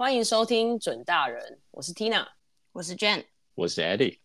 [0.00, 2.24] 欢迎收听准大人，我是 Tina，
[2.70, 3.24] 我是 Jane，
[3.56, 4.20] 我是 Eddie。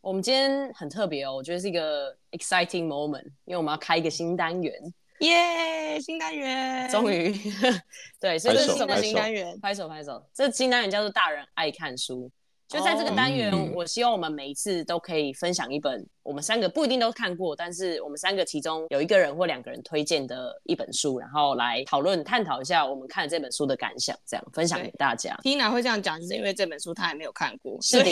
[0.00, 4.74] 我们今天很特别哦，我觉得是一个 exciting moment，因为我们要开一个新单元，
[5.20, 6.00] 耶！
[6.00, 7.32] 新单元，终于，
[8.18, 9.56] 对，所以这是什么新单元？
[9.60, 12.28] 拍手拍手，这新单元叫做“大人爱看书”。
[12.68, 25.34] 就在这个单元，哦、我希望我们每一次都可以分享一本我们三个不一定都看过，但是我们三个其中有一个人或两个人推荐的一本书，然后来讨论探讨一下我们看这本书的感想，这样分享给大家。
[25.42, 28.10] Tina 会这样讲，就是因为这本书他还没有看过，是的，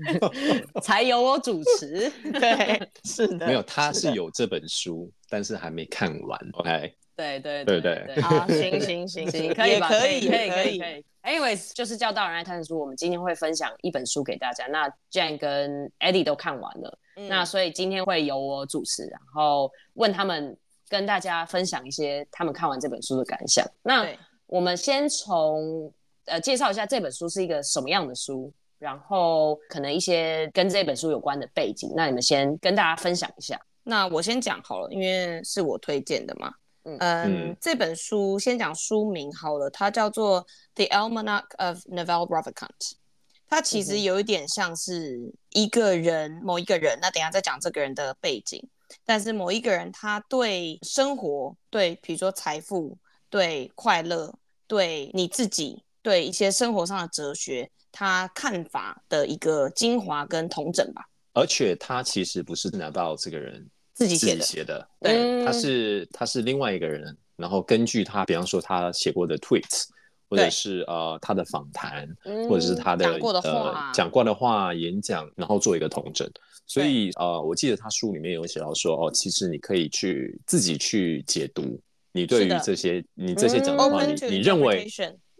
[0.80, 2.10] 才由我主持。
[2.40, 6.40] 对，是的，没有，他是有这本书，但是还没看完。
[6.54, 11.04] OK，对对对对，好，行行行行，可以可以可以可以可以。
[11.24, 12.78] Anyways，就是叫大人爱看书。
[12.78, 14.68] 我们今天会分享一本书给大家。
[14.68, 20.56] 那 Jane 跟 Eddie 都看完了，嗯、那所以今天会由我主持，然后问他们
[20.88, 23.66] 跟大家分享一些他们看完这本书的感想。
[23.82, 24.06] 那
[24.46, 25.92] 我们先从
[26.26, 31.92] 呃介绍一下这本书是一个什么样的书，然后可能一些跟这本书有关的背景。
[31.96, 33.60] 那你们先跟大家分享一下。
[33.82, 36.54] 那我先讲好了，因为是我推荐的嘛。
[37.00, 40.42] 嗯，这本书先讲书名好了，它叫做
[40.74, 42.78] 《The Almanac of Neville Ravikant》。
[43.50, 45.18] 它其实有一点像是
[45.50, 46.98] 一个人，某一个人。
[47.00, 48.62] 那等下再讲这个人的背景。
[49.04, 52.96] 但是某一个人，他对生活、对比如说财富、
[53.30, 54.34] 对快乐、
[54.66, 61.06] 对你自己、对一些生活上的哲学，他看法的一个精华跟统整吧。
[61.32, 63.66] 而且他其实不是 Naval 这个人。
[63.98, 69.86] 自己写的，写的，对，他是他是另外一个人，然后根据他，比方说他写过的 tweets，
[70.30, 72.08] 或者是呃他的访谈，
[72.48, 76.30] 或者是他的讲过的话，讲过的话演讲，然后做一个统整。
[76.64, 81.80] 所以呃，我记得他书里面有写到说，哦，其实你可以去自己去解读，
[82.12, 83.34] 你对于这些你。
[83.34, 84.86] 这些讲的话，你你认为。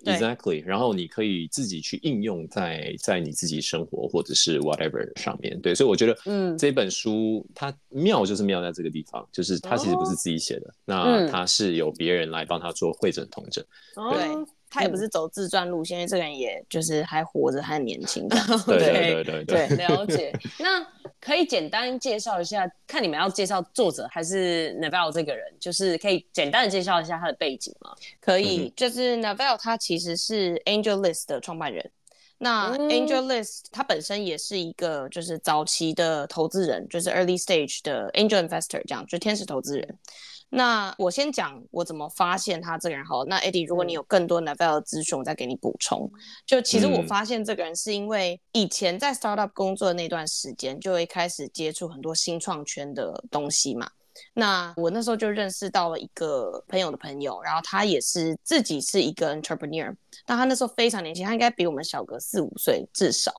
[0.05, 13.65] Exactly，然后你可以自己去应用在在你自己生活或者是 whatever 上面，对，所以我觉得，嗯，这本书它妙就是妙在这个地方，就是它其实不是自己写的，哦、那它是有别人来帮他做会诊、同诊，
[13.95, 14.19] 对。
[14.25, 18.29] 哦他也不是走自传路线，因为这个人也就是还活着，还很年轻。
[18.67, 20.33] 对对对对对，了 解。
[20.59, 20.87] 那
[21.21, 27.93] 可以简单介绍一下，看你们要介绍作者还是 n e v e l 这个人，就是可以简单的介绍一下他的背景吗？
[28.21, 31.91] 可以，嗯、就是 n e v e l 他其实是 AngelList 的创办人。
[32.41, 39.99] 那 AngelList 他本身也是一个就是早期的投资人，就是 Early Stage 的 Angel Investor，这样就是天使投资人。
[40.51, 43.25] 那我先讲我怎么发现他这个人好。
[43.27, 46.11] 那 Eddie，如果你有更多 Navel 的资讯，我再给你补充。
[46.47, 53.91] 就其实我发现这个人是因为以前在 startup 工作的那段时间，就会开始接触很多新创圈的东西嘛。
[54.35, 59.95] 那我那时候就认识到了一个朋友的朋友，然后他也是自己是一个 entrepreneur，
[60.27, 63.33] 但他那时候非常年轻，他应该比我们小个四五岁至少，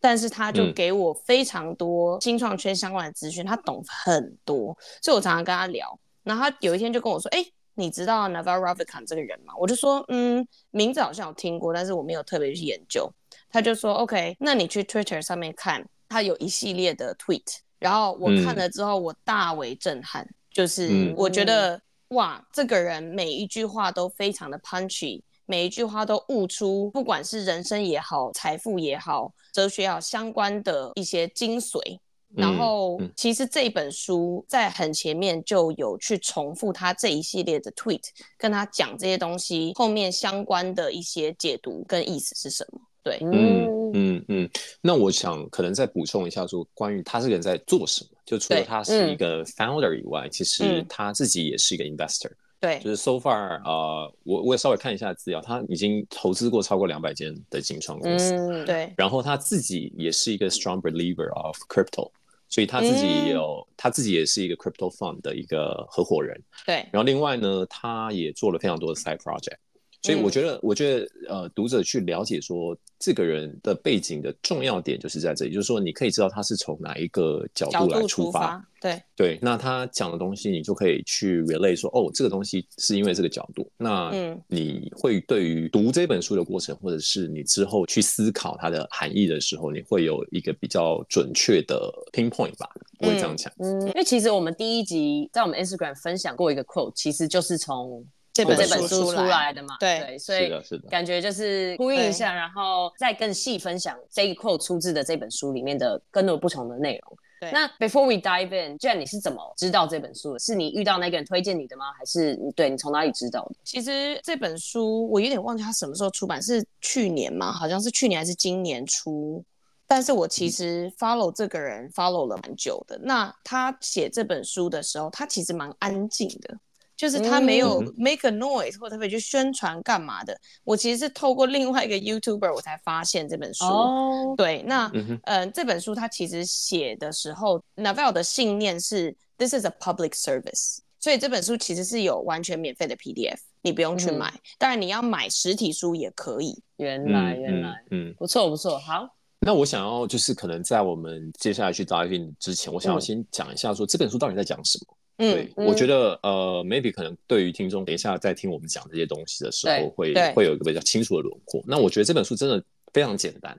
[0.00, 5.96] 但是他就给我非常多新创圈相关的资讯，他懂很多，所以我常常跟他聊。
[6.24, 13.08] 然后他有一天就跟我说：“哎，你知道 Navar Ravikant 这个人吗？”我就说：“嗯，名字好像有听过，但是我没有特别去研究。”
[13.50, 17.58] 他就说：“OK，那你去 Twitter 上面看，他有一系列的 tweet。
[17.78, 21.82] 然后我看了之后，我大为震撼，嗯、就是我觉得、嗯、
[22.16, 31.98] 哇，这个人每一句话都非常的 punchy，每一句话都悟出不管是人生也好、财富也好、哲学也好相关的一些精髓。”
[32.36, 38.02] 然后，其实这本书在很前面就有去重复他这一系列的 tweet，
[38.36, 42.80] 跟他讲这些东西后面相关的一些解读跟意思是什么？
[43.02, 44.50] 对，嗯嗯嗯。
[44.80, 52.32] 那我想可能再补充一下，说关于他这个人在做什么，就除了他是一个 founder 以外，其实他自己也是一个 investor。
[52.58, 58.32] 对，就是 so far 呃，我我也稍微看一下资料，他已经投资过超过两百间的新创公司。
[58.34, 58.90] 嗯，对。
[58.96, 62.10] 然后他自己也是一个 strong believer of crypto。
[62.48, 66.40] 所以他自己也有，嗯、他自己也是一个 crypto fund 的一个合伙人。
[66.66, 66.76] 对。
[66.92, 69.56] 然后另外呢，他也做了非常多的 side project。
[70.04, 78.62] 所以我觉得，嗯、我觉得呃，读者去了解说这个人的背景的重要点就是在这里，就是说你可以知道他是从哪一个角度来出发。
[78.78, 79.38] 对对。
[79.40, 83.66] 那他讲的东西，你就可以去 relate 说，哦，这个东西是因为这个角度。
[83.78, 84.12] 那
[84.46, 92.68] 你会对于读这本书的过程，或者是你之后去思考它的含义的时候，你会有一个比较准确的 pinpoint 吧？
[92.98, 93.50] 我会这样讲。
[93.56, 98.04] 嗯，因为其实我们第一集在我们 Instagram 分享过一个 quote，其实就是从。
[98.34, 100.52] 这本这本书出来的嘛，对，对，所以
[100.90, 107.18] 感觉就是呼应一下，然后再更细分享这一 quote 出自的这本书里面的更多不同的内容。
[107.52, 110.38] 那 Before we dive in，既然你是怎么知道这本书的？
[110.38, 111.92] 是你遇到那个人推荐你的吗？
[111.98, 113.54] 还是你对你从哪里知道的？
[113.62, 117.52] 其实这本书我有点忘记它什么时候出版，是去年吗？
[117.52, 119.44] 好像是去年还是今年出。
[119.86, 122.98] 但是我其实 follow 这个人 follow 了蛮久的。
[123.02, 126.58] 那他写这本书的时候，他其实蛮安静的。
[126.96, 130.38] 就是他没有 make a noise 或特别去宣传干嘛的。
[130.62, 133.64] 我其实是透过另外一个 YouTuber 我才发现这本书。
[133.64, 134.36] Oh.
[134.36, 144.30] 对，那嗯、呃，这本书他其实写的时候，Naval 的信念是 This is a public service，所以这本书其实是有完全免费的 PDF，你不用去买。
[144.30, 146.62] 嗯、当然你要买实体书也可以。
[146.76, 149.08] 原来原来，嗯，嗯不错不错，好。
[149.40, 154.96] 那我想要就是可能在我们接下来去 dive in 之前，我想要先讲一下说这本书到底在讲什么。
[155.16, 161.62] 对，嗯、我觉得呃，maybe 可能对于听众，等一下在听我们讲这些东西的时候，会会有一个比较清楚的轮廓。
[161.66, 162.62] 那我觉得这本书真的
[162.92, 163.56] 非常简单，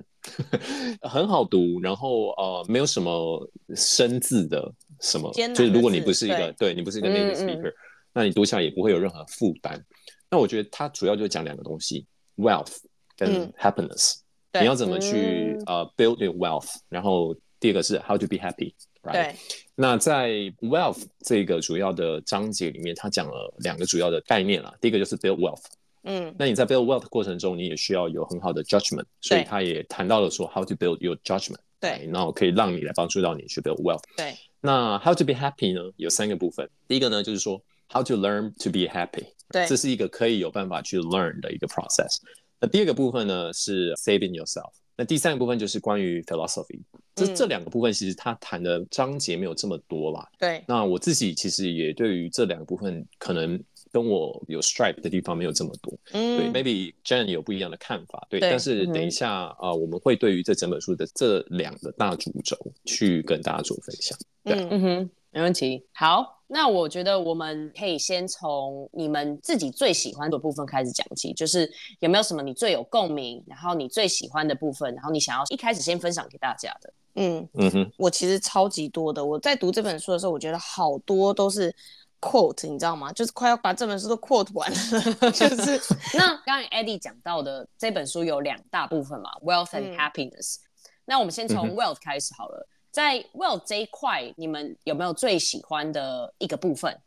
[1.01, 4.69] 很好读，然后呃，没有什么生字的
[4.99, 7.73] 什么，就是如果你不是一个对，对你不是一个 native speaker，
[8.13, 9.81] 那你读起来也不会有任何负担。
[10.29, 12.05] 那我觉得它主要就是讲两个东西
[12.35, 12.75] ：wealth
[13.15, 14.15] 跟 happiness。
[14.51, 16.75] 嗯、你要怎么去、嗯、呃 build your wealth？
[16.89, 18.73] 然后第二个是 how to be happy。
[19.05, 19.11] Right?
[19.11, 19.35] 对，
[19.75, 20.29] 那在
[20.61, 24.73] wealth 这个主要的章节里面，他讲了两个主要的概念啦。
[24.81, 25.61] 第一个就是 build wealth，
[26.05, 34.01] 嗯，那你在 build wealth 过程中，你也需要有很好的 judgment，所以他也谈到了说 how to build your judgment，对，然后可以让你来帮助到你去 build wealth。
[34.17, 35.91] 对，那 how to be happy 呢？
[35.97, 42.17] 有三个部分，第一个呢就是说 how to learn to be happy，对，这是一个可以有办法去 learn 的一个 process。
[42.59, 44.71] 那第二个部分呢是 saving yourself。
[44.97, 46.79] 那第三个部分就是关于 philosophy，
[47.15, 50.27] 这、嗯、这两个部分其实他谈的章节没有这么多啦。
[50.39, 53.61] 对，那我自己其实也对于这两个部分可能
[53.91, 55.93] 跟我有 stripe 的地方没有这么多。
[56.11, 58.25] 嗯，对，maybe Jen 有不一样的看法。
[58.29, 64.17] 对，对但是等一下啊、嗯呃，我们会对于这整本书的这两个大主轴去跟大家做分享。
[64.43, 65.83] 对，嗯哼，没问题。
[65.93, 66.34] 好。
[66.47, 71.67] 那我觉得我们可以先从你们自己最喜欢的部分开始讲起，就是
[72.01, 76.93] 有没有什么你最有共鸣，然后你最喜欢的部分，然后你想要一开始先分享给大家的。
[77.15, 79.25] 嗯嗯哼，我其实超级多的。
[79.25, 81.73] 我在读这本书的时候，我觉得好多都是
[82.21, 83.11] quote，你知道吗？
[83.11, 85.31] 就是快要把这本书都 quote 完了。
[85.31, 85.81] 就是
[86.13, 90.57] 那刚才 Eddie 讲到的这本书有两大部分嘛，wealth and happiness。
[90.57, 90.61] 嗯、
[91.05, 92.67] 那我们先从 wealth 开始好了。
[92.95, 96.97] 在 wealth 这一块，你们有没有最喜欢的一个部分？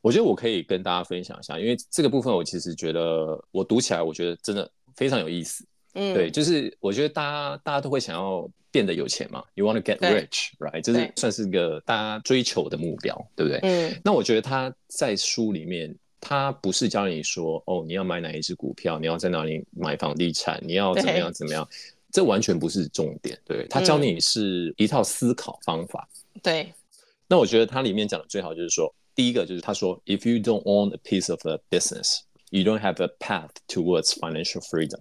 [0.00, 5.64] 我觉得我可以跟大家分享一下，因为这个部分我其实觉得我读起来，我觉得真的非常有意思。
[5.94, 10.80] 嗯，对，就是我觉得大家大家都会想要变得有钱嘛，You want to get rich，right？
[10.80, 13.60] 这是算是一个大家追求的目标，对不对？
[13.62, 14.00] 嗯。
[14.02, 21.68] 那我觉得他在书里面，他不是教你说，哦，你要买哪一支股票，你要在哪里买房地产，你要怎么样怎么样。
[22.16, 26.08] 这完全不是重点，对，他教你是一套思考方法。
[26.32, 26.72] 嗯、对，
[27.28, 34.62] 那我觉得他里面讲的最好就是说，第一个就是他说，If you don't own a piece of a business, you don't have a path towards financial
[34.62, 35.00] freedom。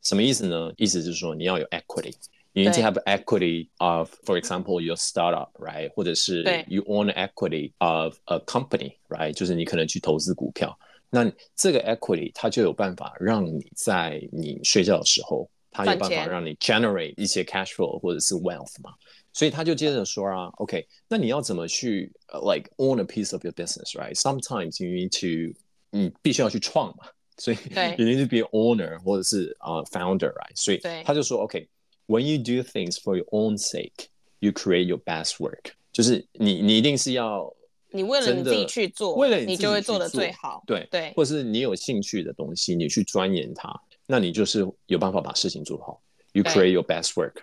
[0.00, 0.72] 什么意思呢？
[0.78, 2.14] 意思就是说你要有 equity。
[2.54, 5.92] You need to have equity of, for example, your startup, right？
[5.92, 9.34] 或者是 you own equity of a company, right？
[9.34, 10.74] 就是你可能去投资股票，
[11.10, 15.46] 那这个 equity 它就有办法让你在你睡觉的时候。
[15.75, 18.93] 他有办法让你 generate 一些 cash flow 或者是 wealth 嘛，
[19.31, 25.57] 所以他就接着说啊，OK，那你要怎么去、uh, like own a piece of your business，right？Sometimes you need to，
[25.91, 27.05] 你必须要去创嘛，
[27.37, 27.57] 所以
[27.97, 30.55] you need to be an owner 或者是呃、uh, founder，right？
[30.55, 37.49] 所以他就说，OK，when、okay, you do things for your own sake，you create your best work，就是你你一定是要
[37.91, 43.73] 你为了你自己去做，为了你，你就会做得最好，对对，或者是你有兴趣的东西，你去钻研它。
[44.06, 46.00] 那你就是有办法把事情做好
[46.32, 47.34] ，You create your best work。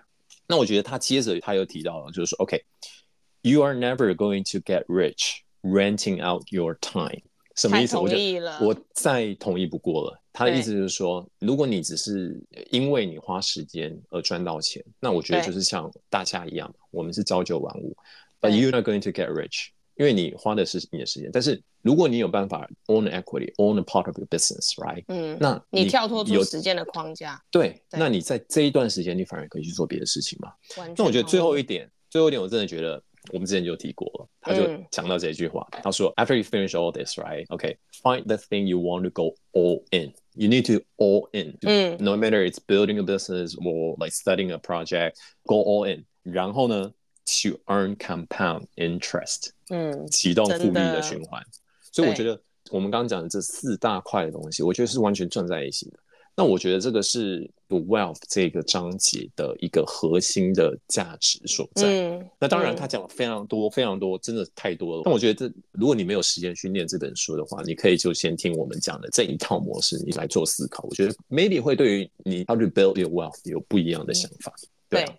[0.48, 7.22] 那我觉得他接着他又提到了，就是说，OK，You are never going to get rich renting out your time。
[7.56, 7.98] 什么意思？
[7.98, 8.18] 我就
[8.66, 10.20] 我再同意不过了。
[10.34, 12.42] 他的意思就是说，如果你只是
[12.72, 17.96] 因为你花时间而赚到钱，那我觉得就是像大家一样，我们是朝九晚五
[18.42, 19.68] ，But you're not going to get rich。
[20.03, 25.05] 因为你花的是你的时间，但是如果你有办法 own equity, own a part of your business, right？
[25.09, 30.53] 嗯，那你，你跳脱出时间的框架，对，对，那你在这一段时间，你反而可以去做别的事情嘛。
[30.97, 37.47] 那我觉得最后一点，最后一点，我真的觉得我们之前就提过了，他就讲到这一句话，嗯、他说，After you finish all this, right?
[37.49, 40.13] Okay, find the thing you want to go all in.
[40.35, 41.59] You need to all in.
[41.63, 46.05] 嗯，no matter it's building a business or like studying a project, go all in.
[46.23, 46.93] 然后呢
[47.26, 51.42] ？To earn compound interest，嗯，启动复利的循环。
[51.92, 52.40] 所以我觉得
[52.70, 55.98] 我们刚刚讲的这四大块的东西，我觉得是完全串在一起的。
[56.36, 61.84] 那我觉得这个是 The Wealth 这个章节的一个核心的价值所在。
[61.88, 65.04] 嗯，那当然他讲了非常多、非常多，真的太多了。
[65.06, 70.84] 但我觉得这，如果你没有时间去念这本书的话，你可以就先听我们讲的这一套模式，你来做思考。
[70.90, 74.52] 我觉得 maybe 会对于你 how to build your wealth 有不一样的想法。
[74.60, 75.14] 嗯、对、啊。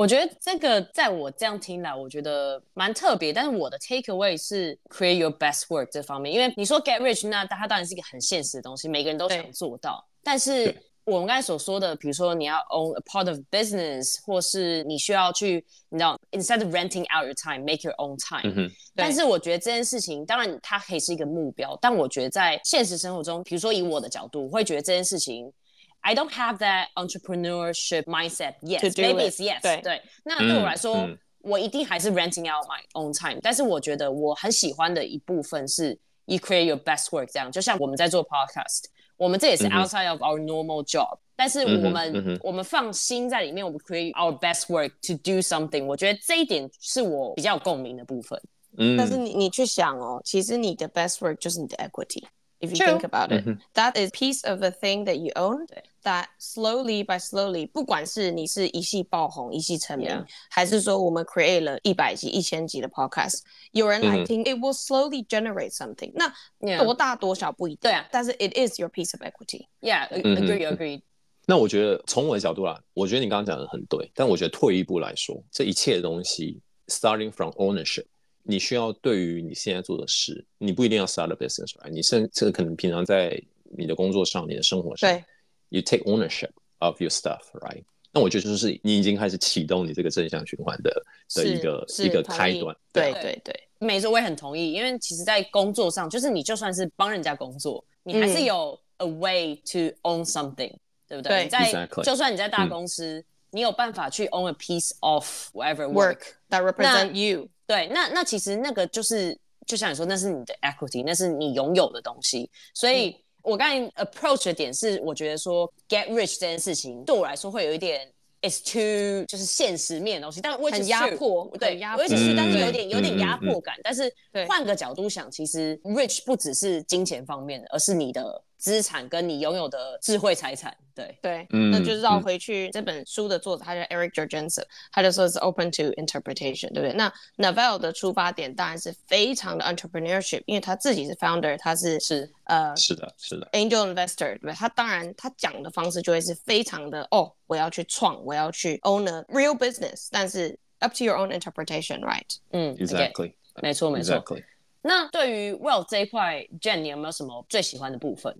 [0.00, 3.32] 对我觉得这个在我这样听来，我觉得蛮特别。
[3.32, 10.02] 但是我的 take away 是 create your best work 这方面，因为你说 get rich，那它当然是一个很现实的东西，每个人都想做到。
[10.22, 18.52] 但是我们刚才所说的，比如说你要 own a part of business，或是你需要去，你知道，instead of renting out your time，make your own time。
[18.56, 18.70] 嗯。
[18.94, 25.52] 但是我觉得这件事情，当然它可以是一个目标，但我觉得在现实生活中，比如说以我的角度，我会觉得这件事情。
[26.01, 28.81] I don't have that entrepreneurship mindset yet.
[28.81, 29.61] Maybe it's yes.
[29.61, 33.39] 对对，那对我来说，嗯嗯、我一定还是 renting out my own time。
[33.41, 37.25] 但是我觉得我很喜欢的一部分是 you create your best work。
[37.31, 38.83] 这样，就像我们在做 podcast，
[39.17, 41.19] 我们这也是 outside of our normal job、嗯。
[41.35, 45.85] 但是我们、嗯、我们放心在里面，我们 create our best work to do something。
[45.85, 48.39] 我觉得这一点是我比较有共鸣的部分。
[48.77, 52.23] 嗯，但是你你去想哦，其实你的 best work 就是你的 equity。
[52.61, 53.43] If you think about it,
[53.73, 55.67] that is piece of a thing that you own.
[56.03, 60.25] That slowly by slowly，不管是你是一夕爆红、一夕成名，yeah.
[60.49, 63.41] 还是说我们 create 了一百集、一千集的 podcast，
[63.71, 66.11] 有人来听、mm-hmm.，it will slowly generate something。
[66.15, 71.01] 那多大多小不一定，对啊，但是 it is your piece of equity。Yeah，agree agree。
[71.45, 78.05] 那我觉得从我的角度啦，我觉得你刚刚讲的很对，但我觉得退一步来说，这一切的东西 starting from ownership。
[78.42, 81.90] 你需要对于你现在做的事，你不一定要 start a business，right？
[81.90, 83.40] 你甚至可能平常在
[83.76, 85.24] 你的工作上、你的生活上，对
[85.68, 87.82] ，you take ownership of your stuff，right？
[88.12, 90.90] 那我觉得就是你已经开始启动你这个正向循环的
[91.36, 92.74] 的一个一个开端。
[92.92, 94.72] 对对对，对，没错，我也很同意。
[94.72, 101.46] 因为其实，在工作上，就是你就算是帮人家工作，你还是有 a way to own something，、嗯、对不对？
[101.46, 107.48] 对，在.就算你在大公司、嗯，你有办法去 own a piece of whatever work, work that represent you。
[107.70, 112.50] 对，那那其实那个就是，就像你说，那是你的 equity，那是你拥有的东西。
[112.74, 118.12] 所以我刚才 approach 的点是，我觉得说 get rich 这件事情对我来说会有一点
[118.42, 123.76] is too 就是现实面的东西，但我很压迫，对，压迫，但是有点有点压迫感。
[123.84, 124.12] 但是
[124.48, 128.42] 换个角度想，其实 rich 不只是金钱方面的，而是你的。
[128.60, 134.62] 资产跟你拥有的智慧财产，对对，嗯，那就是绕回去这本书的作者，他叫 Eric Jorgensen，
[134.92, 136.92] 他就说是 open to interpretation，对不对？
[136.92, 144.52] 那 Navel 的出发点当然是非常的 entrepreneurship，因为他自己是 founder，他是是呃是的，是的 angel investor，对不对？
[144.52, 152.36] 他当然他讲的方式就会是非常的哦，我要去创，我要去 own a real business，但是 up to your own interpretation，right？
[152.50, 154.16] 嗯，exactly，没错没错。
[154.16, 154.44] Exactly.
[154.82, 158.34] 那对于 wealth 这一块，Jen，你有没有什么最喜欢的部分？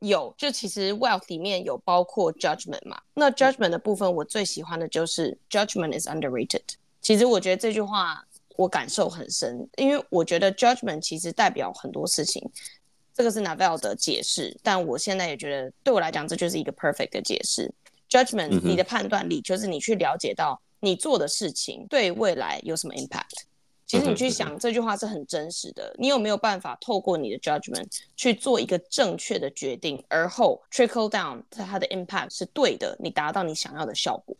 [0.00, 3.00] 有，就其实 wealth 里面有包括 judgment 嘛。
[3.14, 6.62] 那 judgment 的部分，我最喜欢的就是 judgment is underrated。
[7.00, 8.24] 其实我觉得这句话
[8.56, 12.42] 我感受很深，因为我觉得 judgment 其实代表很多事情。
[13.14, 17.70] 这个是 Navel 的解释，但我现在也觉得对我来讲，这就是一个 perfect 的解释。
[18.08, 23.44] judgment，你的判断力就是你去了解到你做的事情对未来有什么 impact。
[23.92, 25.94] 其实你去想这句话是很真实的。
[25.98, 34.34] 你有没有办法透过你的 judgment 去做一个正确的决定，而后 trickle down 它的 impact 是对的，你达到你想要的效果？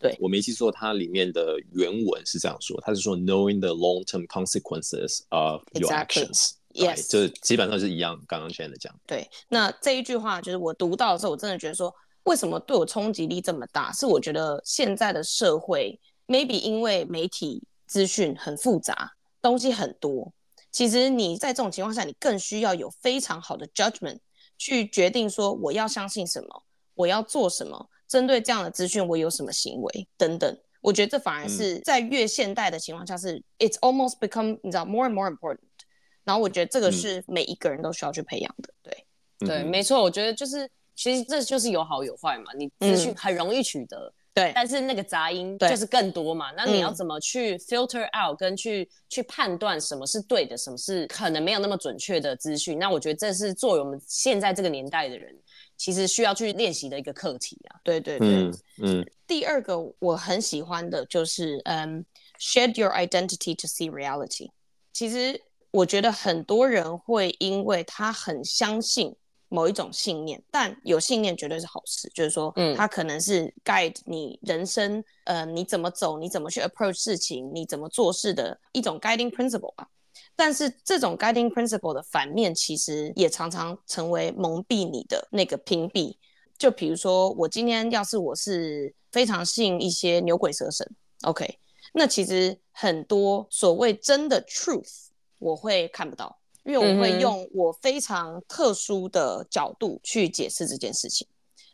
[0.00, 6.54] 对，我没记错，它里面的原文是这样说，它是说 knowing the long-term consequences of your actions。
[6.72, 8.92] Yes，就是基本上是一样，刚刚 Jen 的讲。
[9.06, 11.94] 对，那这一句话就是我读到的时候，我真的觉得说，
[12.24, 13.92] 为什么对我冲击力这么大？
[13.92, 15.96] 是我觉得现在的社会
[16.26, 17.62] maybe 因为媒体。
[17.86, 20.32] 资讯很复杂，东西很多。
[20.70, 24.18] 其实你在这种情况下，你更需要有非常好的 judgment
[24.58, 26.64] 去决定说我要相信什么，
[26.94, 30.58] 我要做什么，针对这样的资讯我有什么行为等等。
[30.82, 35.58] 我觉得这反而是在越现代的情况下是、嗯、it's almost become 你知道 more and more important。
[36.24, 38.74] 然后我觉得这个是每一个人都需要去培养的。
[38.82, 39.06] 对，
[39.40, 40.02] 嗯、对，没错。
[40.02, 44.12] 我觉得就是其实这就是有好有坏嘛，你资讯很容易取得。
[44.36, 46.52] 嗯对，但是那个杂音就是更多嘛。
[46.52, 52.78] 那你要怎么去 filter out，跟去、嗯、去判断什么是对的，什么是可能没有那么准确的资讯？
[52.78, 55.34] 那我觉得这是作为我们现在这个年代的人，
[55.78, 57.80] 其实需要去练习的一个课题啊。
[57.82, 58.54] 对对对，嗯。
[58.82, 62.04] 嗯，第二个我很喜欢的就是，嗯
[62.38, 64.50] ，shed your identity to see reality。
[64.92, 65.40] 其实
[65.70, 69.16] 我觉得很多人会因为他很相信。
[69.48, 72.10] 某一种信念，但有信念绝对是好事。
[72.14, 79.88] 就是说，嗯，它可能是 guide 你人生，呃，你怎么走，你怎么去 approach 事情，你怎么做事的一种 guiding principle 吧。
[80.34, 86.16] 但是这种 guiding principle 的反面，其实也常常成为蒙蔽你的那个屏蔽。
[86.58, 90.90] 就比如说，我今天要是我是非常信一些牛鬼蛇神
[91.22, 91.58] ，OK，
[91.92, 101.26] 那其实很多所谓真的 truth 我会看不到，因为我会用我非常特殊的角度去解释这件事情。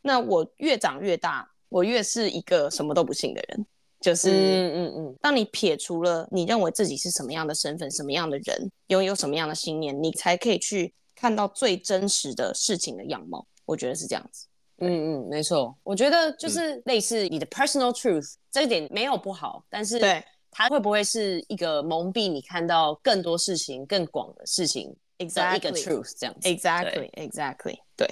[0.03, 3.67] 那我越长越大，我越是一个什么都不信的人。
[4.01, 13.47] 就是，嗯嗯嗯，当你撇除了你认为自己是什么样的身份、什么样的人、拥有什么样的信念，你才可以去看到最真实的事情的样貌。
[13.65, 14.49] 我觉得是这样子。
[14.79, 15.79] 嗯嗯，没错。
[15.85, 26.49] 我觉得就是类似你的 personal truth，嗯，这一点没有不好，但是对它会不会是一个蒙蔽你看到更多事情、更广的事情？Exactly，一个 truth 这样子。
[26.49, 28.07] Exactly，Exactly，对。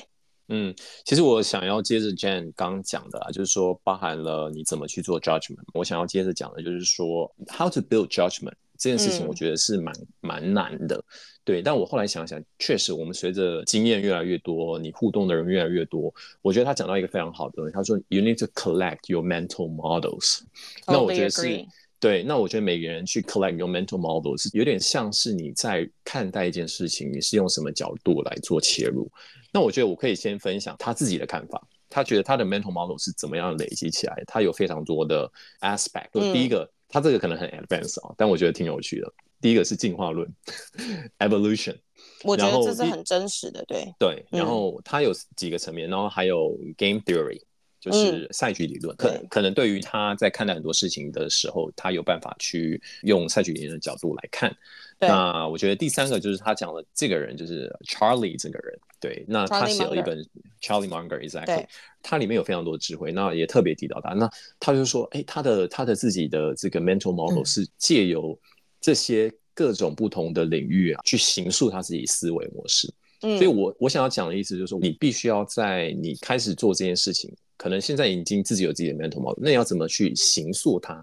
[0.52, 5.60] 嗯，其实我想要接着 Jane 刚讲的啊，就是说包含了你怎么去做 judgment。
[5.74, 11.00] 我想要接着讲的就是说，how to build judgment 这件事情，我觉得是蛮、嗯、蛮难的。
[11.44, 20.40] 对，但我后来想想，确实我们随着经验越来越多，你互动的人越来越多，我觉得他讲到一个非常好的东西，他说 you need to collect your mental models。
[20.84, 21.64] 那我觉得是
[22.00, 29.08] 对，那我觉得每个人去 collect your mental models 是有点像是你在看待一件事情，你是用什么角度来做切入。
[29.52, 31.62] 那我觉得我可以先分享他自己的看法。
[31.90, 34.22] 他觉得他的 mental model 是怎么样累积起来？
[34.26, 35.30] 他有非常多的
[35.60, 36.06] aspect。
[36.14, 39.12] 就第一个，他这个可能很 advanced 啊，但我觉得挺有趣的。
[39.40, 40.26] 第一个是进化论，
[41.18, 41.76] evolution。
[42.22, 43.92] 我觉得这是很真实的，对。
[43.98, 47.40] 对，然后他有几个层面，然后还有 game theory，
[47.80, 48.94] 就是赛局理论。
[48.96, 54.54] 可可能对于他在看待很多事情的时候，他有办法去用赛局理论的角度来看。
[54.98, 60.22] 那我觉得第三个就是他讲的这个人就是 Charlie 这个人，对，那他写了一本
[60.60, 61.64] Charlie Munger，exactly，
[62.02, 68.38] 他里面有非常多的智慧，那也特别提到他，那他就说，哎，他的他的自己的这个 mental model 是借由
[68.78, 72.92] 这些各种不同的领域啊，去形塑他自己思维模式。
[73.22, 80.94] 嗯，所以我我想要讲的意思就是说，你必须要在你开始做这件事情，可能现在已经自己有自己的 mental model，那你要怎么去形塑它，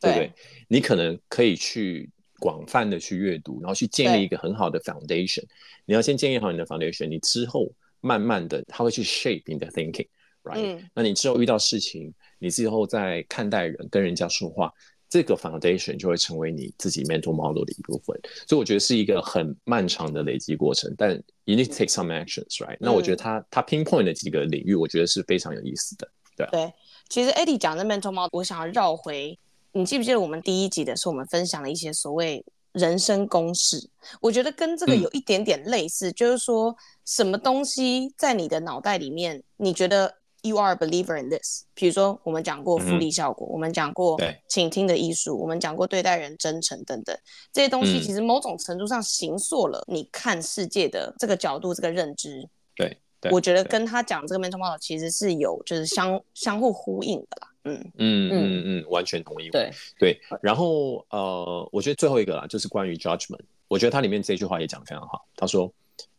[0.00, 0.32] 对不对？
[0.68, 2.08] 你可能可以去。
[2.40, 5.42] 广泛的去阅读，然后去建立一个很好的 foundation。
[5.86, 14.70] 你要先建立好你的 foundation，你之后慢慢的，它会去 shape 你的 thinking，right？、嗯、那你之后遇到事情，你之后在看待人、跟人家说话，
[15.14, 18.18] 这个 foundation 就会成为你自己 mental model 的一部分。
[18.48, 21.12] 所以我觉得是一个很漫长的累积过程，但
[21.44, 26.08] you need to take some actions，right？、嗯、那我觉得他他 pinpoint 的几个领域，我觉得是非常有意思的。
[26.36, 26.72] 对，对，
[27.08, 29.38] 其实 Eddie 讲的 mental model，我想要绕回。
[29.70, 33.88] 你记不记得我们第一集的时候，我们分享了一些所谓人生公式？
[34.20, 40.12] 我觉得跟这个有一点点类似，嗯、就是说什么东西在你的脑袋里面，你觉得
[40.44, 41.64] you are a believer in this？
[41.74, 44.16] 比如说我们讲过复利效果，嗯、我们讲过
[44.48, 47.18] 倾听的艺术，我们讲过对待人真诚等等
[47.52, 52.48] 这些东西，其实某种程度上形塑了你看世界的这个角度、这个认知。
[52.76, 52.96] 对，
[53.30, 57.48] 我觉得跟他讲这个 mental model 其实是有就是相相互呼应的啦。
[57.64, 59.48] 嗯嗯嗯嗯，完全同意。
[59.48, 63.40] 对对，然后呃，我觉得最后一个啦，就是关于 judgment。
[63.68, 65.26] 我觉得它里面这句话也讲得非常好。
[65.34, 65.72] 他说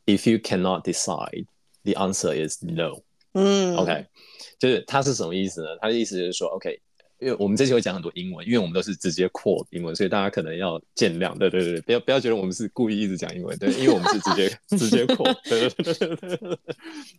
[0.07, 1.45] ：“If you cannot decide,
[1.83, 3.01] the answer is no。”
[3.35, 4.05] 嗯，OK，
[4.57, 5.67] 就是它是什么意思呢？
[5.79, 6.81] 它的意思就是说，OK，
[7.19, 11.37] 因为我们这期会讲很多英文，因为我们都是直接 quote 英文，所以大家可能要见谅。
[11.37, 15.37] 对对对，不要不要觉得我们是故意一直讲英文，对，因为我们是直接直接 quote。
[15.47, 16.59] 对对对对对，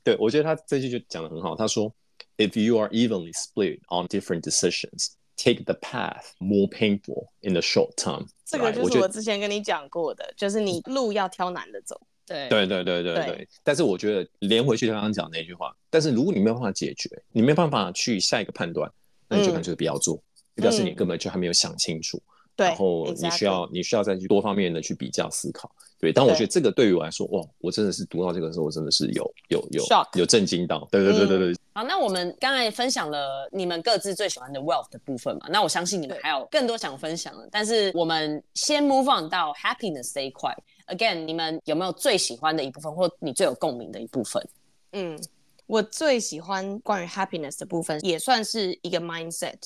[0.02, 1.54] 对我觉得他这句就讲的很好。
[1.54, 1.94] 他说。
[2.38, 7.94] If you are evenly split on different decisions, take the path more painful in the short
[7.96, 8.26] term。
[8.44, 11.98] 这个就是我之前跟你讲过的，就是你路要挑难的走。
[12.26, 13.48] 对对对对对对。
[13.62, 18.90] 但是我觉得连回去刚刚讲那句话，但是如果你没有办法解决，你没有办法去下一个判断，
[19.28, 20.22] 那你就干脆不要做，
[20.56, 22.20] 表示你根本就还没有想清楚。
[22.54, 25.70] 对，然后你需要你需要再去多方面的去比较思考。
[25.98, 29.84] 对，但我觉得这个对于我来说，哇，我真的是读到这个时候，我真的是有有有
[30.14, 30.88] 有震惊到。
[30.90, 31.54] 对对对对对。
[31.74, 35.46] 好，那我们刚才分享了你们各自最喜欢的 wealth 的部分嘛？
[35.50, 37.46] 那我相信你们还有更多想分享的。
[37.52, 40.54] 但是我们先 move on 到 happiness 这一块。
[40.87, 44.45] Again，你们有没有最喜欢的一部分，或你最有共鸣的一部分？
[44.91, 45.17] 嗯，
[45.67, 49.57] 我最喜欢关于 happiness 的部分，也算是一个 mindset。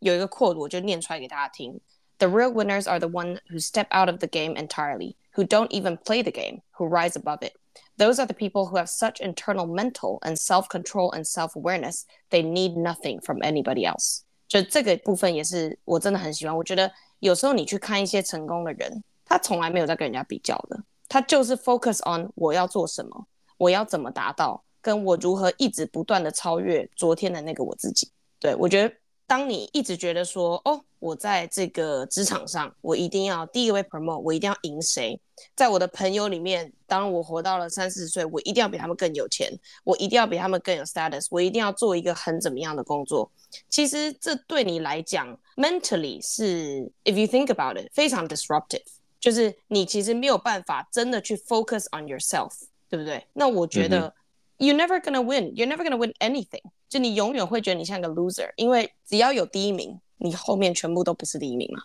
[0.00, 1.80] 有一个 quote，我就念出来给大家听：
[2.18, 5.96] The real winners are the ones who step out of the game entirely, who don't even
[5.98, 7.52] play the game, who rise above it.
[7.96, 12.04] Those are the people who have such internal mental and self-control and self-awareness.
[12.30, 14.22] They need nothing from anybody else.
[14.48, 16.56] 就这个部分也是我真的很喜欢。
[16.56, 28.11] 我觉得有时候你去看一些成功的人， 他从来没有在跟人家比较的，他就是 focus on 我要做什么，我要怎么达到，跟我如何一直不断的超越昨天的那个我自己。
[28.39, 28.95] 对，我觉得。
[29.27, 35.19] 当你一直觉得说，哦，我在这个职场上，我一定要第一个被 promote，我一定要赢谁？
[35.55, 39.51] 在我的朋友里面，当我活到了三四十岁，我一定要比他们更有钱，
[39.83, 43.31] 我一定要比他们更有 status，我一定要做一个很怎么样的工作。
[43.67, 48.85] 其实这对你来讲，mentally 是，if you think about it，非常 disruptive，
[49.25, 52.51] 就是你其实没有办法真的去 focus on yourself，
[52.87, 53.25] 对不对？
[53.33, 54.13] 那我觉得、
[54.59, 61.81] 嗯、you're never gonna win，you're never gonna win anything，就你永远会觉得你像个 loser，因为只要有第一名，你后面全部都不是第一名嘛。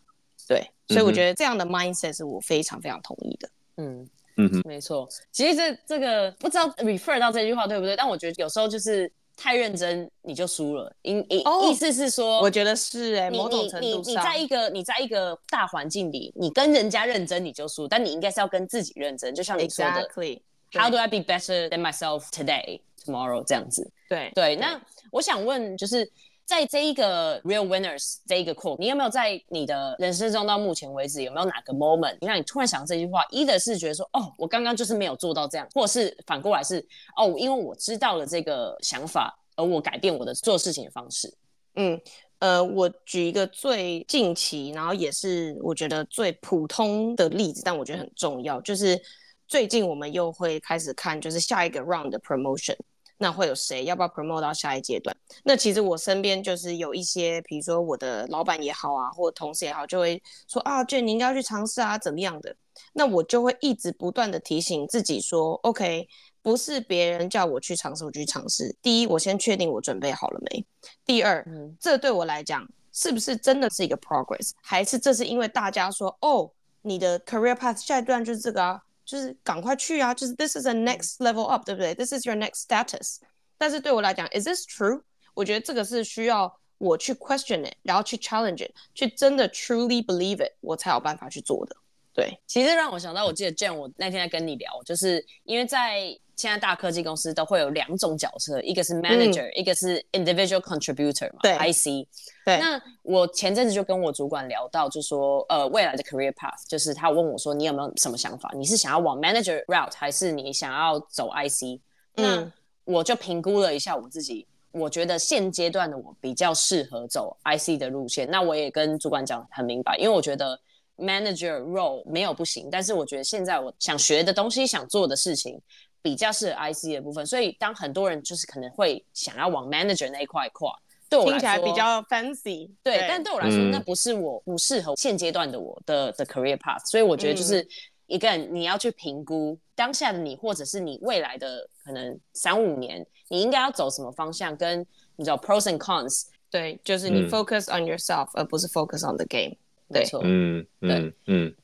[0.46, 3.48] 对，所以我觉得这样的 mindset 是我非常非常同意的。
[3.78, 5.08] 嗯嗯哼，没错。
[5.32, 7.96] 其实这这个不知道 refer 到这句话对不对？
[7.96, 10.94] 但我觉得有时候就是太认真你就输了。
[11.00, 19.34] 意意、oh, 意思是说，我觉得是哎、欸，某种程度上，你你，你在一个你在一个大环境里，你跟人家认真你就输，但你应该是要跟自己认真。
[19.34, 23.42] 就像你说的，Exactly，How do I be better than myself today, tomorrow？
[23.44, 23.90] 这样子。
[24.08, 24.78] 对对，那
[25.10, 26.10] 我想问就是。
[26.50, 36.84] 在这一个 real winners 这一个 quote，你有没有在你的人生中到目前为止有没有哪个 moment，让你突然想到这句话？either 是觉得说，哦，我刚刚就是没有做到这样，或是反过来是，
[37.16, 41.32] 哦，因为我知道了这个想法，而我改变我的做事情的方式。
[41.76, 42.00] 嗯，
[42.40, 49.00] 呃，我举一个最近期，然后也是我觉得最普通的例子，但我觉得很重要，就是
[49.46, 52.74] 最近我们又会开始看，就是下一个 round 的 promotion。
[53.22, 53.84] 那会有谁？
[53.84, 55.14] 要不要 promote 到下一阶段？
[55.44, 62.56] 那其实我身边就是有一些，比如说我的老板也好啊，或者同事也好，就会说啊，Jen 你应该要去尝试啊，怎么样的？
[62.94, 66.08] 那我就会一直不断的提醒自己说，OK，
[66.40, 68.74] 不是别人叫我去尝试，我就去尝试。
[68.80, 70.64] 第一，我先确定我准备好了没？
[71.04, 74.52] 第二，嗯，这对我来讲是不是真的是一个 progress？
[74.62, 78.80] 还是这是因为大家说，哦，你的 career path 下一段就是这个啊？
[79.09, 80.13] 就是赶快去啊！
[80.13, 81.93] 就是 this is a next level up，对不对？
[81.93, 83.17] This is your next status。
[83.57, 85.01] 但是对我来讲，is this true？
[85.33, 91.75] 我觉得这个是需要我去 question it，然后去 challenge it，去真的 truly believe it，我才有办法去做的。
[92.12, 96.18] 对，其实让我想到，我记得 Jane，我那天在跟你聊，就是因为在。
[96.36, 102.08] 现在大科技公司都会有两种角色，一个是 manager，、嗯、一个是 individual contributor 嘛，对，IC。
[102.46, 102.58] 对。
[102.58, 108.50] 那我前阵子就跟我主管聊到，就说呃未来的 career path，就是他问我说你有没有什么想法？
[108.56, 111.78] 你是想要往 manager route，还是你想要走 IC？
[112.16, 112.50] 嗯，
[112.86, 118.26] 那我就评估了一下我自己，我觉得现阶段的我比较适合走 IC 的路线。
[118.30, 120.58] 那我也跟主管讲很明白，因为我觉得
[121.00, 125.60] manager role 没有不行，但是我觉得现在我想学的东西，想做的事情。
[126.02, 130.74] 比较是 IC 的部分，所以当很多人就是可能会想要往 manager 那一块跨，
[131.10, 133.06] 对我来说听起来比较 fancy，对，对。
[133.06, 137.68] 但对我来说、嗯、那不是我不适合现阶段的我的的 career path，所以我觉得就是
[138.06, 144.80] 一个人你要去评估当下的你，或者是你未来的可能三五年，你应该要走什么方向，跟
[145.16, 149.58] 你知道 pros and cons，对，就是你 focus on yourself，、嗯、而不是 focus on the game，对，
[149.90, 151.54] 没错，嗯嗯嗯。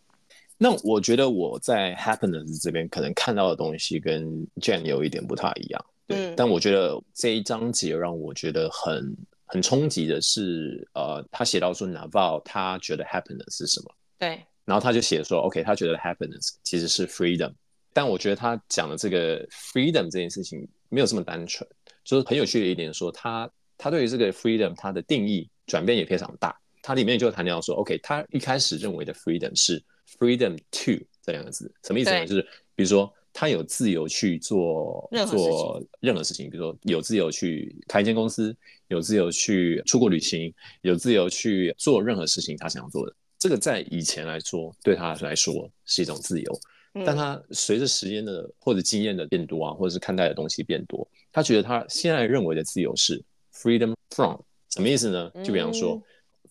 [0.58, 6.16] 那我觉得我在 happiness 这边可能看到的东西跟 Jen 有一点不太一样，对。
[6.30, 13.94] 嗯、但我觉得这一章节让我觉得很很冲击的是，呃，他写到说 Naval 他觉得 happiness 是什么？
[14.18, 14.40] 对。
[14.64, 17.52] 然后他就写说，OK，他觉得 happiness 其实是 freedom。
[17.92, 21.68] 但我觉得他讲的这个 freedom 这件事情没有这么单纯，
[22.02, 26.58] 就是很有趣的一点说，他他对于这个 freedom 他的定义转变也非常大。
[26.86, 29.82] 他里面就谈到说，OK，他一开始认为的 freedom 是。
[30.20, 32.24] Freedom to 这两个字什么意思呢？
[32.24, 32.40] 就是
[32.76, 43.12] 比如说，他有自由去做做任何事情，比如说有自由去开一间公司，有自由去出国旅行，有自由去做任何事情他想要做的。
[43.36, 46.60] 这个在以前来说，对他来说是一种自由。
[47.04, 53.20] 但他随着时间的或者经验的变多啊，或者是看待的东西变多，他觉得他现在认为的自由是
[53.52, 55.30] freedom from 什么意思呢？
[55.44, 56.00] 就比方说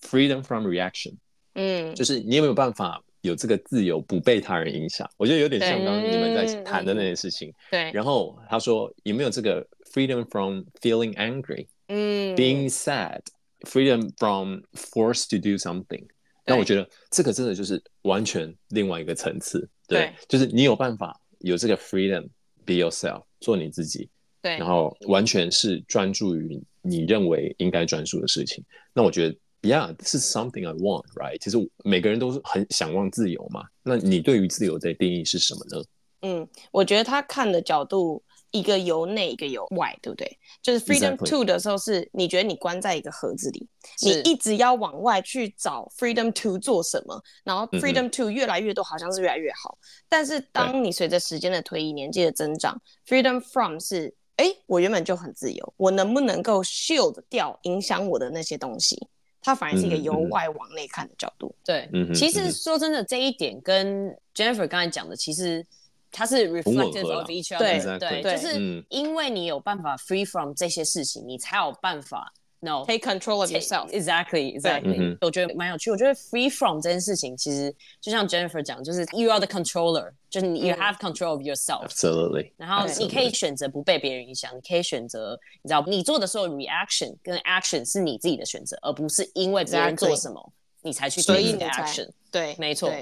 [0.10, 1.15] freedom from reaction，
[1.54, 3.02] 嗯，就是你有没有办法？
[3.22, 7.52] 有这个自由不被他人影响，我觉得有点像刚刚你们在谈的那些事情。
[7.72, 7.91] 对。
[7.91, 16.06] 然后他说有没有这个 freedom from feeling angry，嗯，being sad，freedom from forced to do something。
[16.46, 19.68] 那我觉得这个真的就是完全另外一个层次。
[19.88, 20.02] 对。
[20.02, 22.28] 对就是你有办法有这个 freedom
[22.63, 24.08] be yourself，做你自己。
[24.39, 24.56] 对。
[24.60, 28.63] 然后完全是专注于你认为应该专注的事情。
[28.94, 29.36] 那我觉得。
[29.65, 31.38] Yeah, this is something I want, right?
[31.39, 33.65] 其实每个人都是很想望自由嘛。
[33.84, 35.84] 那你对于自由的定义是什么呢？
[36.21, 40.38] 嗯，我觉得他看的角度，一个由内，一个由外，对不对？
[40.62, 43.67] 就是 freedom to 的时候，是你觉得你关在一个盒子里，
[44.01, 49.78] 你一直要往外去找 freedom to 做什么，然后 freedom to 越来越多，好像是越来越好。
[49.80, 59.08] 嗯、但是当你随着时间的推移，年纪的增长，freedom from 是，哎，我原本就很自由，我能不能够 shield 掉影响我的那些东西？
[59.45, 61.53] 它反而是一个由外往内看的角度。
[61.63, 65.63] 对，其实说真的，这一点跟 Jennifer 刚才讲的其实
[66.12, 72.34] 它是 reflective of each other，对对，就是因为你有办法 free from 这些事情，你才有办法
[72.64, 75.16] no take control of yourself。Exactly, exactly。
[75.20, 75.90] 我觉得蛮有趣。
[75.90, 82.53] 我觉得 free from 这件事情，其实就像 Jennifer 讲，就是 you are the controller，就是你 you have control of yourself。Absolutely。
[82.57, 92.09] 然后你可以选择不被别人影响，你可以选择，你知道，你做的时候 reaction 跟 action 是你自己的选择，而不是因为别人做什么你才去做你的 action。
[92.31, 92.92] 对，没错。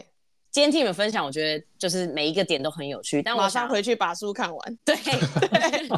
[0.53, 3.23] 今天听你们分享，我觉得就是每一个点都很有趣。
[3.23, 4.77] 但我想马上回去把书看完。
[4.85, 5.89] 对，对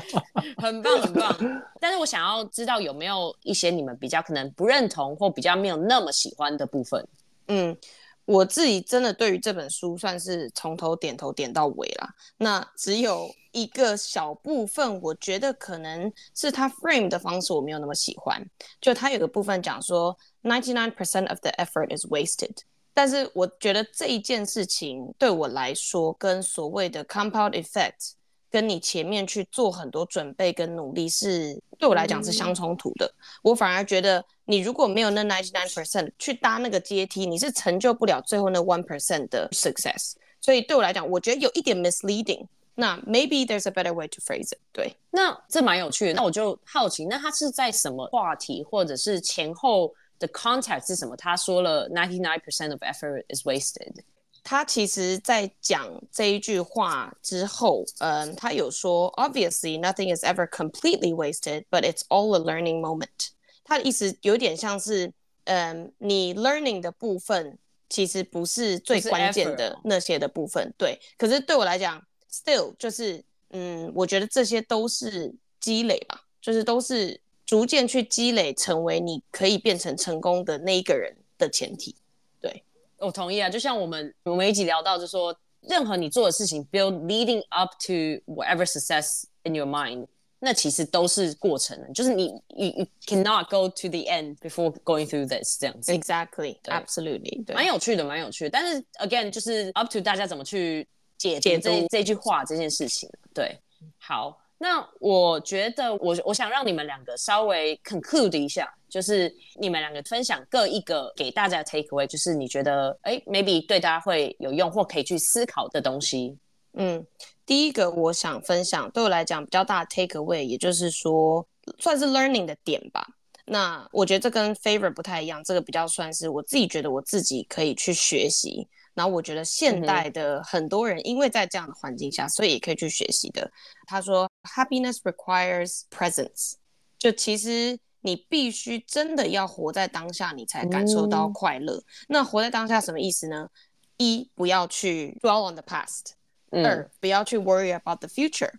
[0.56, 1.38] 很棒很棒。
[1.78, 7.06] 但是我想要知道有没有一些你们比较可能不认同或比较没有那么喜欢的部分。
[7.50, 7.76] 嗯，
[8.24, 12.08] 我自己真的对于这本书算是从头点头点到尾啦。
[12.38, 18.42] 那只有一个小部分，我觉得可能是他 frame 的方式我没有那么喜欢。
[18.80, 22.56] 就他有个部分讲说，ninety nine percent of the effort is wasted。
[22.96, 28.14] 但是我觉得这一件事情对我来说，跟所谓的 compound effect，
[28.50, 33.06] 跟你前面去做很多准备跟努力是对我来讲是相冲突的。
[33.06, 40.14] 嗯、我反而觉得，你如果没有那 ninety nine percent 去搭那个阶梯，你是成就不了最后那 one percent 的 success。
[40.40, 42.48] 所以对我来讲，我觉得有一点 misleading。
[42.78, 44.60] 那 maybe there's a better way to phrase it。
[44.74, 46.14] 对，那这蛮有趣的。
[46.14, 51.17] 那我就好奇，那他是在什么话题，或者是前后？The context 是什么？
[51.17, 54.03] 他说了 ninety nine percent of effort is wasted。
[54.43, 63.29] 他其实，在讲这一句话之后，嗯，他有说，obviously nothing is ever completely wasted, but it's all a learning moment。
[63.65, 65.13] 他的意思有点像是，
[65.45, 67.59] 嗯，你 learning 的部分
[67.91, 70.99] 其实不是最关键的那些的部分，对。
[71.19, 77.21] 可是对我来讲，still 就是，嗯，我觉得这些都是积累吧，就是都是。
[77.46, 81.96] 逐渐去积累，成为你可以变成成功的那一个人的前提。
[82.42, 82.64] 对，
[82.98, 83.50] 我同意啊。
[83.50, 90.08] 就像我们我们一起聊到，就说任何你做的事情，build leading up to whatever success in your mind，
[90.40, 91.94] 那其实都是过程。
[91.94, 95.92] 就是你，you you cannot go to the end before going through this 这样子。
[95.92, 98.50] Exactly，absolutely，蛮有趣的，蛮有趣的。
[98.50, 103.08] 但是 again，就是 up to 大家怎么去解解这这句话这件事情。
[103.36, 103.60] 对，
[104.00, 104.42] 好。
[104.66, 116.36] 那我觉得我，我我想让你们两个稍微 conclude 一下，就是你们两个分享各一个给大家 take away，就是你觉得哎，maybe 对大家会有用或可以去思考的东西。
[116.74, 117.06] 嗯，
[117.46, 121.48] 第一个我想分享，对我来讲比较大的 take away，也就是说
[121.78, 123.08] 算是 learning 的点吧。
[123.46, 128.68] 那我觉得这跟 favorite 不太一样，这个比较算是我自己觉得我自己可以去学习。
[128.96, 133.52] 然后我觉得现代的很多人，因为在这样的环境下，所以也可以去学习的。
[133.86, 136.54] 他说，Happiness requires presence，
[136.98, 141.82] 就其实你必须真的要活在当下，你才感受到快乐。
[142.08, 143.50] 那活在当下什么意思呢？
[143.98, 146.12] 一，不要去 dwell on the past；
[146.52, 148.50] 二，不要去 worry about the future；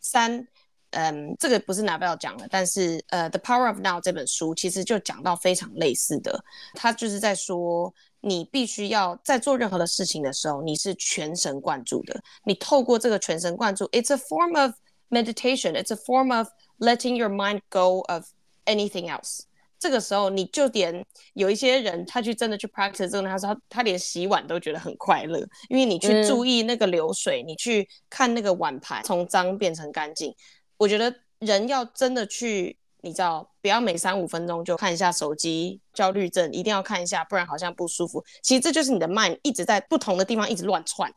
[0.00, 0.46] 三，
[0.90, 6.44] 嗯，这个不是 Naval 讲的，但是呃，《The Power of Now》这本书其实就讲到非常类似的，
[6.74, 7.94] 他就是在说。
[8.26, 12.20] 你必须要在做任何的事情的时候，你是全神贯注的。
[12.44, 14.72] 你透过这个全神贯注，it's a form of
[15.10, 15.80] meditation.
[15.80, 16.48] It's a form of
[16.80, 18.24] letting your mind go of
[18.64, 19.42] anything else.
[19.78, 30.34] 这个时候，你就连有一些人，他去真的去 practice 之后，他说他他连洗碗都觉得很快乐，因为你去注意那个流水，嗯、你去看那个碗盘从脏变成干净。
[30.76, 32.76] 我觉得人要真的去。
[33.06, 38.22] 你知道，不要每三五分钟就看一下手机，焦虑症一定要看一下，不然好像不舒服。
[38.42, 41.12] 其实这就是你的 mind 一直在不同的地方一直乱窜。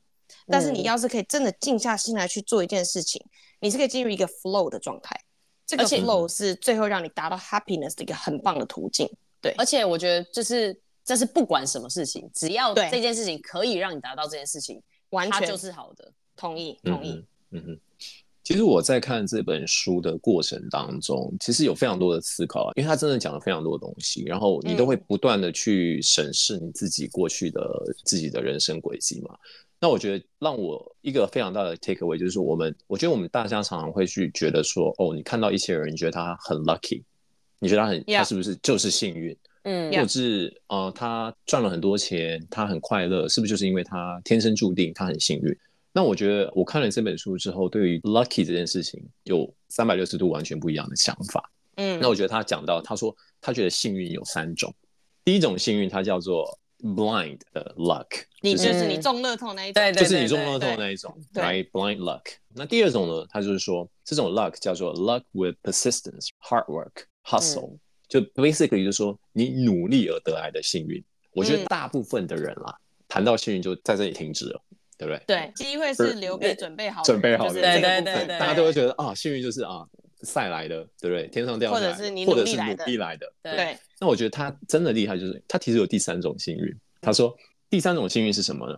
[0.48, 3.30] 但是你要是可以真的静下心来去做一件事情，嗯、
[3.62, 5.20] 你是可以进入一个 flow 的状态。
[5.66, 9.10] 这个 flow 是最后让你达到 happiness 的一个很棒的途径。
[9.42, 16.14] 对，而且我觉得就是这是不管什么事情，只要这件事情可以让你达到这件事情，完全就是好的。
[16.36, 17.26] 同意，同意。
[17.50, 17.80] 嗯哼。
[18.50, 27.62] 其实我在看这本书的过程当中，其实有非常多的思考，因为他真的讲了非常多的东西，然后你都会不断的去审视你自己过去的
[28.04, 29.38] 自己的人生轨迹嘛。
[29.80, 37.04] 那我觉得让我一个非常大的 take away 就是，我们我觉得我们大家常常会去觉得说，哦，你看到一些人，你觉得他很 lucky，
[37.60, 39.38] 你觉得他很他是不是就是幸运？
[39.62, 45.56] 嗯，或者是呃，他赚了很多钱，他很快乐，是不是就是因为他天生注定他很幸运？
[45.92, 51.52] 那我觉得我看了这本书之后，对于 lucky 这件事情有三百六十度完全不一样的想法。
[51.76, 54.74] 嗯，那我觉得他讲到，他说他觉得幸运有三种，
[55.24, 58.08] 第一种幸运它叫做 blind 的 luck，
[58.42, 62.22] 你就是你中乐透那一种，对对对，就是你中乐透那一种，right blind luck。
[62.54, 71.04] 那第二种呢，他就是说这种 luck 叫做 luck with persistence, hard work, hustle，就 basically 就是说你努力而得来的幸运。
[71.32, 74.62] 我觉得大部分的人啦，谈到幸运就在这里停止了。
[75.00, 75.24] 对不对？
[75.26, 79.88] 对，机会是留给准备好准备好的，对对对对，大家都会觉得啊，幸运就是啊，
[80.24, 81.26] 赛来的，对不对？
[81.30, 83.78] 天上掉下来，或者是你努力来的，对。
[83.98, 86.78] 那我觉得他真的厉害，就是他其实有第三种幸运。
[87.00, 87.34] 他说
[87.70, 88.78] 第三种幸运是什么呢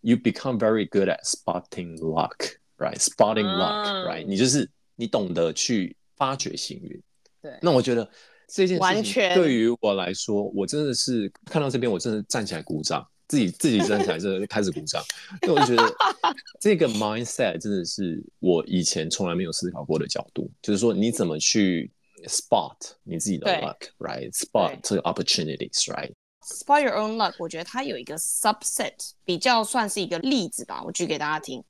[0.00, 2.96] ？You become very good at spotting luck, right?
[2.96, 4.24] Spotting luck, right?
[4.26, 7.02] 你就是你懂得去发掘幸运。
[7.42, 7.52] 对。
[7.60, 8.08] 那我觉得
[8.46, 13.06] 这件事情对于我来说，我真的是看到这边，我真的站起来鼓掌。
[13.28, 15.04] 自己自己站起来，就开始鼓掌，
[15.42, 15.94] 因为我觉得
[16.58, 21.90] 这个 mindset 真的是我以前从来没有思考过的角度，就是说你怎么去
[22.24, 28.94] spot 你自己的 luck，right？spot 这个 opportunities，right？spot your own luck，我觉得它有一个 subset
[29.26, 31.62] 比较算是一个例子吧，我举给大家听。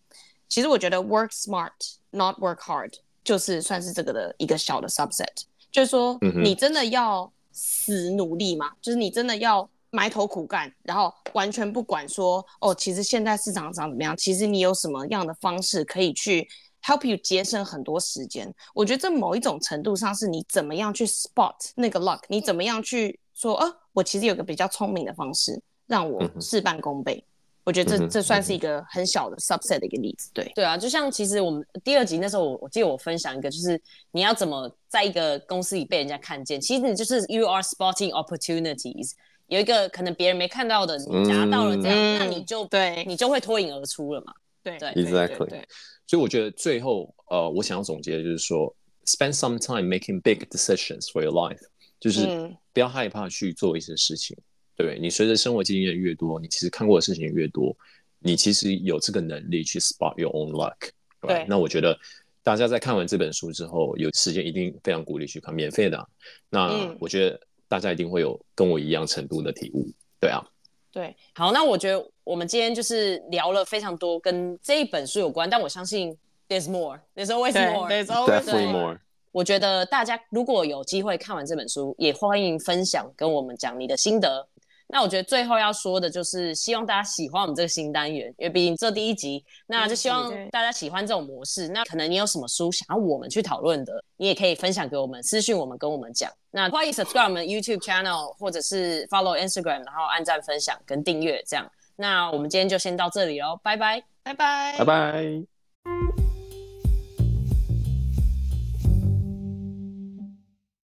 [0.49, 2.93] 其实我觉得 work smart，not work hard，
[3.25, 5.27] 就是算是这个的一个小的 subset，
[5.73, 8.75] 就是说你真的要死努力吗？
[8.81, 9.69] 就是你真的要。
[9.91, 14.17] 埋头苦干，然后完全不管说哦，其实现在市场上怎么样？
[14.17, 16.47] 其实你有什么样的方式可以去
[16.83, 18.53] help you 节省很多时间？
[18.75, 23.67] 我觉得这某一种程度上是你怎么样去 spot 那个 luck，你怎么样去说啊？
[23.93, 27.17] 我其实有个比较聪明的方式，让我事半功倍。
[27.17, 27.31] 嗯、
[27.65, 30.31] 我觉得这这算是一个很小的 subset 的一个例子。
[30.35, 39.13] 对对啊，就像其实我们第二集那时候，我我记得我分享一个，就是你要怎么在一个公司里被人家看见，其实你就是 you are spotting opportunities。
[39.49, 44.33] 有一个可能别人没看到的，你夹到了这样，嗯、那你就对，你就会脱颖而出了嘛。
[44.63, 45.63] 对对，Exactly。
[46.07, 48.75] 所以我觉得最后，呃，我想要总结的就是说
[49.07, 51.61] ，spend some time making big decisions for your life，
[51.99, 52.27] 就是
[52.75, 54.45] 不要害怕去做一些事情，嗯、
[54.77, 55.01] 对不对？
[55.01, 57.75] 你随着生活经验越多，你其实看过的事情越多，
[58.19, 60.91] 你其实有这个能力去 spot your own luck。
[61.23, 61.47] 对。
[61.49, 61.99] 那我觉得
[62.43, 66.07] 大家在看完这本书之后，有时间一定非常鼓励去看，免费的。
[66.51, 67.41] 那我觉得。
[67.69, 69.87] 嗯大家一定会有跟我一样程度的体悟，
[70.19, 70.43] 对啊，
[70.91, 76.17] 对，好，那我觉得我们今天就是聊了非常多跟这一本书有关，但我相信
[76.49, 78.99] there's more，there's always more，there's always more。
[79.33, 84.48] 我觉得大家如果有机会看完这本书，也欢迎分享跟我们讲你的心得。
[84.91, 91.69] 那我觉得最后要说的就是，希望大家喜欢我们这个新单元，因为毕竟这第一集，那就希望大家喜欢这种模式。
[91.69, 96.31] 那可能你有什么书想要我们去讨论的，你也可以分享给我们，私信我们跟我们讲。
[96.51, 101.71] 那欢迎 subscribe 我们 YouTube channel，或者是 follow Instagram，然后按赞、分享跟订阅这样。
[101.97, 106.18] 那我们今天就先到这里哦，拜拜，拜拜，拜拜。